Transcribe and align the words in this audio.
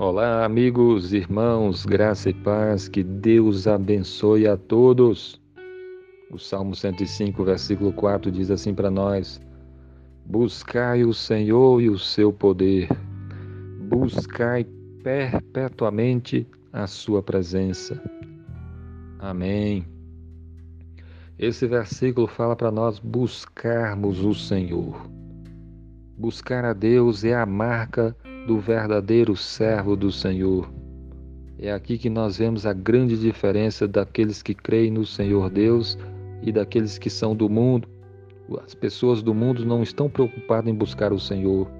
Olá, 0.00 0.44
amigos, 0.44 1.12
irmãos, 1.12 1.84
graça 1.84 2.30
e 2.30 2.32
paz, 2.32 2.86
que 2.86 3.02
Deus 3.02 3.66
abençoe 3.66 4.46
a 4.46 4.56
todos. 4.56 5.40
O 6.30 6.38
Salmo 6.38 6.72
105, 6.72 7.42
versículo 7.42 7.92
4 7.92 8.30
diz 8.30 8.48
assim 8.48 8.72
para 8.72 8.92
nós: 8.92 9.40
Buscai 10.24 11.02
o 11.02 11.12
Senhor 11.12 11.82
e 11.82 11.90
o 11.90 11.98
seu 11.98 12.32
poder, 12.32 12.86
buscai 13.88 14.64
perpetuamente 15.02 16.46
a 16.72 16.86
sua 16.86 17.20
presença. 17.20 18.00
Amém. 19.18 19.84
Esse 21.36 21.66
versículo 21.66 22.28
fala 22.28 22.54
para 22.54 22.70
nós 22.70 23.00
buscarmos 23.00 24.24
o 24.24 24.32
Senhor. 24.32 25.10
Buscar 26.16 26.64
a 26.64 26.72
Deus 26.72 27.24
é 27.24 27.34
a 27.34 27.44
marca 27.44 28.16
do 28.48 28.58
verdadeiro 28.58 29.36
servo 29.36 29.94
do 29.94 30.10
Senhor. 30.10 30.72
É 31.58 31.70
aqui 31.70 31.98
que 31.98 32.08
nós 32.08 32.38
vemos 32.38 32.64
a 32.64 32.72
grande 32.72 33.14
diferença 33.14 33.86
daqueles 33.86 34.42
que 34.42 34.54
creem 34.54 34.90
no 34.90 35.04
Senhor 35.04 35.50
Deus 35.50 35.98
e 36.40 36.50
daqueles 36.50 36.96
que 36.96 37.10
são 37.10 37.36
do 37.36 37.46
mundo. 37.46 37.86
As 38.64 38.74
pessoas 38.74 39.22
do 39.22 39.34
mundo 39.34 39.66
não 39.66 39.82
estão 39.82 40.08
preocupadas 40.08 40.72
em 40.72 40.74
buscar 40.74 41.12
o 41.12 41.20
Senhor. 41.20 41.70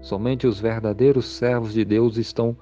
Somente 0.00 0.46
os 0.46 0.58
verdadeiros 0.58 1.26
servos 1.26 1.74
de 1.74 1.84
Deus 1.84 2.16
estão 2.16 2.56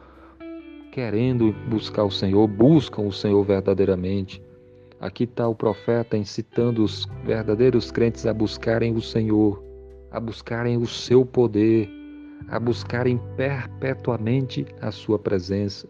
querendo 0.91 1.55
buscar 1.70 2.03
o 2.03 2.11
Senhor, 2.11 2.48
buscam 2.48 3.03
o 3.03 3.12
Senhor 3.12 3.45
verdadeiramente. 3.45 4.42
Aqui 4.98 5.23
está 5.23 5.47
o 5.47 5.55
profeta 5.55 6.17
incitando 6.17 6.83
os 6.83 7.06
verdadeiros 7.25 7.92
crentes 7.92 8.27
a 8.27 8.34
buscarem 8.34 8.97
o 8.97 9.01
Senhor, 9.01 9.62
a 10.11 10.19
buscarem 10.19 10.77
o 10.77 10.87
seu 10.87 11.25
poder, 11.25 12.02
a 12.48 12.59
buscarem 12.59 13.21
perpetuamente 13.37 14.67
a 14.81 14.91
Sua 14.91 15.19
presença. 15.19 15.89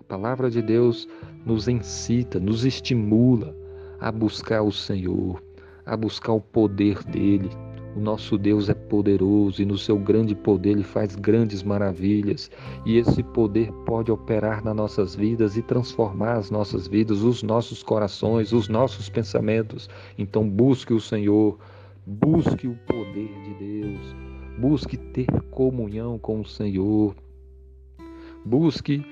A 0.00 0.04
palavra 0.04 0.50
de 0.50 0.60
Deus 0.60 1.08
nos 1.44 1.68
incita, 1.68 2.38
nos 2.38 2.64
estimula 2.64 3.54
a 4.00 4.12
buscar 4.12 4.62
o 4.62 4.70
Senhor, 4.70 5.42
a 5.86 5.96
buscar 5.96 6.32
o 6.32 6.40
poder 6.40 7.02
dele. 7.04 7.50
O 7.96 8.00
nosso 8.00 8.36
Deus 8.36 8.68
é 8.68 8.74
poderoso 8.74 9.62
e 9.62 9.64
no 9.64 9.78
seu 9.78 9.96
grande 9.96 10.34
poder 10.34 10.70
ele 10.70 10.82
faz 10.82 11.14
grandes 11.14 11.62
maravilhas, 11.62 12.50
e 12.84 12.98
esse 12.98 13.22
poder 13.22 13.72
pode 13.86 14.10
operar 14.10 14.64
nas 14.64 14.74
nossas 14.74 15.14
vidas 15.14 15.56
e 15.56 15.62
transformar 15.62 16.34
as 16.34 16.50
nossas 16.50 16.88
vidas, 16.88 17.22
os 17.22 17.42
nossos 17.42 17.84
corações, 17.84 18.52
os 18.52 18.68
nossos 18.68 19.08
pensamentos. 19.08 19.88
Então 20.18 20.48
busque 20.48 20.92
o 20.92 21.00
Senhor, 21.00 21.56
busque 22.04 22.66
o 22.66 22.76
poder 22.86 23.32
de 23.44 23.54
Deus, 23.54 24.16
Busque 24.58 24.96
ter 24.96 25.26
comunhão 25.50 26.18
com 26.18 26.40
o 26.40 26.46
Senhor. 26.46 27.14
Busque 28.44 29.04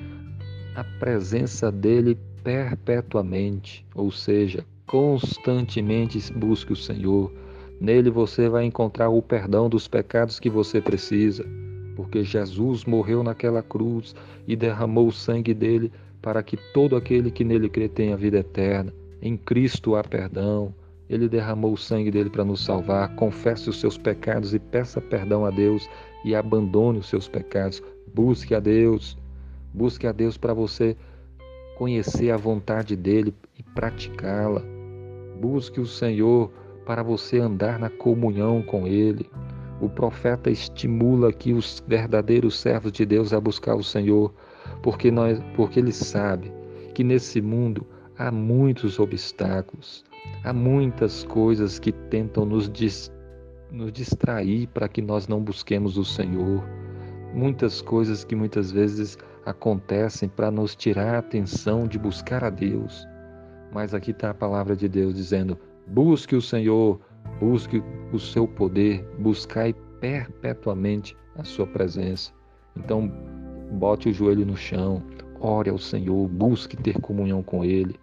a 0.75 0.85
presença 0.85 1.71
dele 1.71 2.17
perpetuamente, 2.43 3.85
ou 3.95 4.11
seja, 4.11 4.65
constantemente 4.87 6.33
busque 6.33 6.73
o 6.73 6.77
Senhor. 6.77 7.33
Nele 7.81 8.11
você 8.11 8.49
vai 8.49 8.65
encontrar 8.65 9.09
o 9.09 9.21
perdão 9.21 9.69
dos 9.69 9.89
pecados 9.89 10.39
que 10.39 10.49
você 10.49 10.81
precisa, 10.81 11.45
porque 11.97 12.23
Jesus 12.23 12.85
morreu 12.85 13.23
naquela 13.23 13.63
cruz 13.63 14.15
e 14.47 14.55
derramou 14.55 15.09
o 15.09 15.13
sangue 15.13 15.53
dele 15.53 15.91
para 16.21 16.43
que 16.43 16.57
todo 16.73 16.95
aquele 16.95 17.31
que 17.31 17.43
nele 17.45 17.69
crê 17.69 17.89
tenha 17.89 18.17
vida 18.17 18.39
eterna. 18.39 18.93
Em 19.21 19.37
Cristo 19.37 19.97
há 19.97 20.05
perdão. 20.05 20.75
Ele 21.09 21.29
derramou 21.29 21.73
o 21.73 21.77
sangue 21.77 22.11
dele 22.11 22.31
para 22.31 22.45
nos 22.45 22.65
salvar. 22.65 23.15
Confesse 23.17 23.69
os 23.69 23.81
seus 23.81 23.99
pecados 23.99 24.55
e 24.55 24.59
peça 24.59 25.01
perdão 25.01 25.45
a 25.45 25.51
Deus 25.51 25.89
e 26.25 26.35
abandone 26.35 26.99
os 26.99 27.09
seus 27.09 27.29
pecados. 27.29 27.83
Busque 28.15 28.55
a 28.55 28.61
Deus. 28.61 29.19
Busque 29.75 30.07
a 30.07 30.13
Deus 30.13 30.37
para 30.37 30.55
você 30.55 30.97
conhecer 31.77 32.31
a 32.31 32.37
vontade 32.37 32.95
dele 32.95 33.35
e 33.59 33.63
praticá-la. 33.63 34.63
Busque 35.41 35.81
o 35.81 35.87
Senhor 35.87 36.51
para 36.85 37.03
você 37.03 37.39
andar 37.39 37.79
na 37.79 37.91
comunhão 37.91 38.63
com 38.63 38.87
ele. 38.87 39.29
O 39.81 39.89
profeta 39.89 40.51
estimula 40.51 41.31
aqui 41.31 41.53
os 41.53 41.83
verdadeiros 41.87 42.59
servos 42.59 42.93
de 42.93 43.05
Deus 43.05 43.33
a 43.33 43.41
buscar 43.41 43.75
o 43.75 43.83
Senhor, 43.83 44.33
porque 44.81 45.11
nós, 45.11 45.41
porque 45.57 45.81
ele 45.81 45.93
sabe 45.93 46.53
que 46.95 47.03
nesse 47.03 47.41
mundo 47.41 47.85
há 48.17 48.31
muitos 48.31 49.01
obstáculos, 49.01 50.05
Há 50.45 50.53
muitas 50.53 51.25
coisas 51.25 51.79
que 51.79 51.93
tentam 51.93 52.45
nos, 52.45 52.69
dis, 52.69 53.13
nos 53.71 53.93
distrair 53.93 54.67
para 54.69 54.89
que 54.89 55.01
nós 55.01 55.29
não 55.29 55.41
busquemos 55.41 55.97
o 55.97 56.05
Senhor. 56.05 56.65
Muitas 57.33 57.81
coisas 57.81 58.25
que 58.25 58.35
muitas 58.35 58.71
vezes 58.73 59.17
acontecem 59.47 60.29
para 60.29 60.51
nos 60.51 60.75
tirar 60.75 61.15
a 61.15 61.19
atenção 61.19 61.87
de 61.87 61.99
buscar 61.99 62.45
a 62.45 62.51
Deus. 62.51 63.07
Mas 63.73 63.95
aqui 63.95 64.11
está 64.11 64.31
a 64.31 64.35
palavra 64.35 64.77
de 64.77 64.89
Deus 64.89 65.15
dizendo: 65.15 65.57
busque 65.87 66.37
o 66.37 66.43
Senhor, 66.43 67.01
busque 67.41 67.83
o 68.13 68.19
seu 68.19 68.47
poder, 68.47 69.05
buscai 69.19 69.75
perpetuamente 70.01 71.17
a 71.37 71.45
sua 71.45 71.67
presença. 71.67 72.33
Então, 72.77 73.11
bote 73.73 74.09
o 74.09 74.13
joelho 74.13 74.45
no 74.45 74.57
chão, 74.57 75.03
ore 75.41 75.71
ao 75.71 75.79
Senhor, 75.79 76.29
busque 76.29 76.77
ter 76.77 77.01
comunhão 77.01 77.43
com 77.43 77.65
Ele 77.65 77.99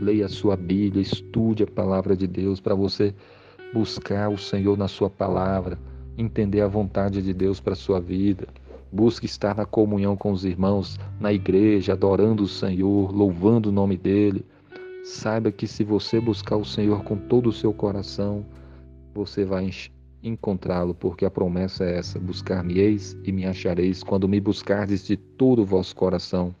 leia 0.00 0.26
a 0.26 0.28
sua 0.28 0.56
Bíblia, 0.56 1.02
estude 1.02 1.62
a 1.62 1.66
palavra 1.66 2.16
de 2.16 2.26
Deus 2.26 2.60
para 2.60 2.74
você 2.74 3.14
buscar 3.72 4.28
o 4.28 4.38
Senhor 4.38 4.76
na 4.76 4.88
sua 4.88 5.08
palavra, 5.08 5.78
entender 6.16 6.60
a 6.60 6.68
vontade 6.68 7.22
de 7.22 7.32
Deus 7.32 7.60
para 7.60 7.72
a 7.72 7.76
sua 7.76 8.00
vida. 8.00 8.46
Busque 8.92 9.24
estar 9.24 9.56
na 9.56 9.64
comunhão 9.64 10.16
com 10.16 10.32
os 10.32 10.44
irmãos, 10.44 10.98
na 11.18 11.32
igreja, 11.32 11.94
adorando 11.94 12.42
o 12.42 12.48
Senhor, 12.48 13.10
louvando 13.10 13.70
o 13.70 13.72
nome 13.72 13.96
dele. 13.96 14.44
Saiba 15.04 15.50
que 15.50 15.66
se 15.66 15.82
você 15.82 16.20
buscar 16.20 16.56
o 16.56 16.64
Senhor 16.64 17.02
com 17.02 17.16
todo 17.16 17.48
o 17.48 17.52
seu 17.52 17.72
coração, 17.72 18.44
você 19.14 19.44
vai 19.44 19.70
encontrá-lo, 20.22 20.94
porque 20.94 21.24
a 21.24 21.30
promessa 21.30 21.84
é 21.84 21.98
essa: 21.98 22.18
buscar-me-eis 22.18 23.16
e 23.24 23.32
me 23.32 23.46
achareis 23.46 24.02
quando 24.02 24.28
me 24.28 24.40
buscardes 24.40 25.06
de 25.06 25.16
todo 25.16 25.62
o 25.62 25.66
vosso 25.66 25.96
coração. 25.96 26.54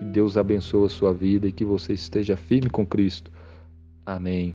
Que 0.00 0.06
Deus 0.06 0.38
abençoe 0.38 0.86
a 0.86 0.88
sua 0.88 1.12
vida 1.12 1.46
e 1.46 1.52
que 1.52 1.62
você 1.62 1.92
esteja 1.92 2.34
firme 2.34 2.70
com 2.70 2.86
Cristo. 2.86 3.30
Amém. 4.06 4.54